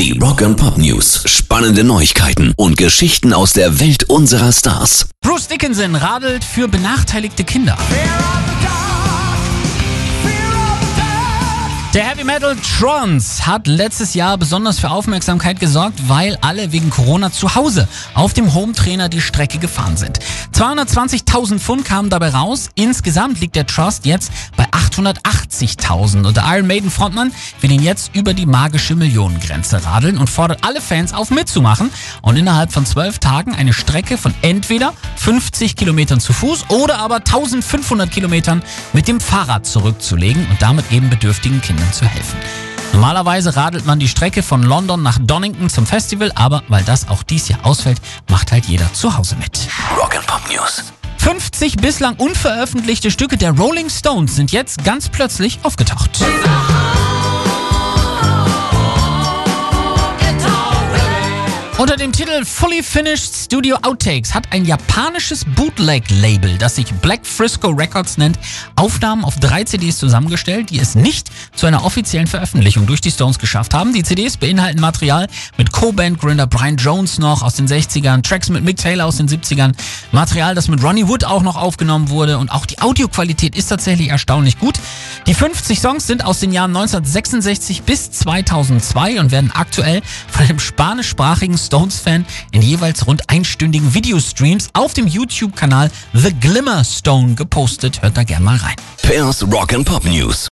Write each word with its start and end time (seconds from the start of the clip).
Die 0.00 0.18
Rock 0.18 0.40
and 0.40 0.56
Pop 0.56 0.78
News. 0.78 1.24
Spannende 1.26 1.84
Neuigkeiten 1.84 2.54
und 2.56 2.78
Geschichten 2.78 3.34
aus 3.34 3.52
der 3.52 3.80
Welt 3.80 4.04
unserer 4.04 4.50
Stars. 4.50 5.10
Bruce 5.20 5.46
Dickinson 5.48 5.94
radelt 5.94 6.42
für 6.42 6.68
benachteiligte 6.68 7.44
Kinder. 7.44 7.76
Der 11.92 12.04
Heavy 12.04 12.24
Metal 12.24 12.56
Trons 12.56 13.46
hat 13.46 13.66
letztes 13.66 14.14
Jahr 14.14 14.38
besonders 14.38 14.78
für 14.78 14.90
Aufmerksamkeit 14.90 15.60
gesorgt, 15.60 16.08
weil 16.08 16.38
alle 16.40 16.72
wegen 16.72 16.88
Corona 16.88 17.30
zu 17.30 17.54
Hause 17.54 17.86
auf 18.14 18.32
dem 18.32 18.54
Home 18.54 18.72
Trainer 18.72 19.10
die 19.10 19.20
Strecke 19.20 19.58
gefahren 19.58 19.98
sind. 19.98 20.18
220.000 20.54 21.58
Pfund 21.58 21.84
kamen 21.84 22.08
dabei 22.08 22.30
raus. 22.30 22.70
Insgesamt 22.74 23.40
liegt 23.40 23.54
der 23.54 23.66
Trust 23.66 24.06
jetzt 24.06 24.30
bei 24.56 24.66
880.000 24.90 26.26
und 26.26 26.36
der 26.36 26.44
Iron 26.46 26.66
Maiden 26.66 26.90
Frontmann 26.90 27.32
will 27.60 27.70
ihn 27.70 27.82
jetzt 27.82 28.14
über 28.14 28.34
die 28.34 28.46
magische 28.46 28.94
Millionengrenze 28.94 29.84
radeln 29.84 30.18
und 30.18 30.28
fordert 30.28 30.64
alle 30.64 30.80
Fans 30.80 31.12
auf 31.12 31.30
mitzumachen 31.30 31.90
und 32.22 32.36
innerhalb 32.36 32.72
von 32.72 32.84
zwölf 32.84 33.18
Tagen 33.18 33.54
eine 33.54 33.72
Strecke 33.72 34.18
von 34.18 34.34
entweder 34.42 34.92
50 35.16 35.76
Kilometern 35.76 36.20
zu 36.20 36.32
Fuß 36.32 36.66
oder 36.68 36.98
aber 36.98 37.16
1500 37.16 38.10
Kilometern 38.10 38.62
mit 38.92 39.08
dem 39.08 39.20
Fahrrad 39.20 39.66
zurückzulegen 39.66 40.46
und 40.50 40.60
damit 40.60 40.90
eben 40.92 41.10
bedürftigen 41.10 41.60
Kindern 41.60 41.92
zu 41.92 42.04
helfen. 42.04 42.38
Normalerweise 42.92 43.54
radelt 43.54 43.86
man 43.86 44.00
die 44.00 44.08
Strecke 44.08 44.42
von 44.42 44.62
London 44.62 45.02
nach 45.02 45.18
Donington 45.20 45.70
zum 45.70 45.86
Festival, 45.86 46.32
aber 46.34 46.62
weil 46.68 46.82
das 46.82 47.08
auch 47.08 47.22
dies 47.22 47.48
Jahr 47.48 47.64
ausfällt, 47.64 48.00
macht 48.28 48.50
halt 48.50 48.66
jeder 48.66 48.92
zu 48.92 49.16
Hause 49.16 49.36
mit. 49.36 49.68
Rock 49.96 50.16
and 50.16 50.26
Pop 50.26 50.42
News. 50.52 50.82
50 51.60 51.82
bislang 51.82 52.14
unveröffentlichte 52.16 53.10
Stücke 53.10 53.36
der 53.36 53.50
Rolling 53.50 53.90
Stones 53.90 54.34
sind 54.34 54.50
jetzt 54.50 54.82
ganz 54.82 55.10
plötzlich 55.10 55.58
aufgetaucht. 55.62 56.10
Unter 61.80 61.96
dem 61.96 62.12
Titel 62.12 62.44
Fully 62.44 62.82
Finished 62.82 63.34
Studio 63.34 63.78
Outtakes 63.80 64.34
hat 64.34 64.52
ein 64.52 64.66
japanisches 64.66 65.46
Bootleg-Label, 65.46 66.58
das 66.58 66.76
sich 66.76 66.92
Black 66.96 67.24
Frisco 67.24 67.70
Records 67.70 68.18
nennt, 68.18 68.38
Aufnahmen 68.76 69.24
auf 69.24 69.40
drei 69.40 69.64
CDs 69.64 69.96
zusammengestellt, 69.96 70.68
die 70.68 70.78
es 70.78 70.94
nicht 70.94 71.30
zu 71.54 71.64
einer 71.64 71.82
offiziellen 71.82 72.26
Veröffentlichung 72.26 72.84
durch 72.84 73.00
die 73.00 73.10
Stones 73.10 73.38
geschafft 73.38 73.72
haben. 73.72 73.94
Die 73.94 74.02
CDs 74.02 74.36
beinhalten 74.36 74.78
Material 74.78 75.26
mit 75.56 75.72
Co-Band-Gründer 75.72 76.46
Brian 76.46 76.76
Jones 76.76 77.18
noch 77.18 77.42
aus 77.42 77.54
den 77.54 77.66
60ern, 77.66 78.22
Tracks 78.22 78.50
mit 78.50 78.62
Mick 78.62 78.76
Taylor 78.76 79.06
aus 79.06 79.16
den 79.16 79.26
70ern, 79.26 79.72
Material, 80.12 80.54
das 80.54 80.68
mit 80.68 80.82
Ronnie 80.82 81.08
Wood 81.08 81.24
auch 81.24 81.42
noch 81.42 81.56
aufgenommen 81.56 82.10
wurde 82.10 82.36
und 82.36 82.52
auch 82.52 82.66
die 82.66 82.78
Audioqualität 82.82 83.56
ist 83.56 83.68
tatsächlich 83.68 84.08
erstaunlich 84.08 84.58
gut. 84.58 84.78
Die 85.26 85.32
50 85.32 85.80
Songs 85.80 86.06
sind 86.06 86.26
aus 86.26 86.40
den 86.40 86.52
Jahren 86.52 86.76
1966 86.76 87.84
bis 87.84 88.10
2002 88.10 89.18
und 89.18 89.30
werden 89.30 89.50
aktuell 89.50 90.02
von 90.28 90.46
dem 90.46 90.58
spanischsprachigen 90.58 91.56
Stones-Fan 91.70 92.26
in 92.50 92.62
jeweils 92.62 93.06
rund 93.06 93.30
einstündigen 93.30 93.94
Videostreams 93.94 94.70
auf 94.72 94.92
dem 94.92 95.06
YouTube-Kanal 95.06 95.88
The 96.12 96.34
Glimmer 96.34 96.82
Stone 96.82 97.34
gepostet. 97.34 98.02
Hört 98.02 98.16
da 98.16 98.24
gerne 98.24 98.44
mal 98.44 98.56
rein. 98.56 98.74
Pairs 99.02 99.44
Rock 99.52 99.72
and 99.72 99.86
Pop 99.86 100.04
News. 100.04 100.48